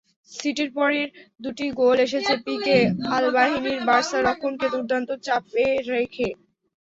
[0.31, 1.07] সিটির পরের
[1.39, 6.27] দুটি গোল এসেছে পিকে-আলবাবিহীন বার্সা রক্ষণকে দুর্দান্ত চাপে রেখে।